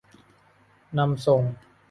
[0.97, 1.41] นำส่ง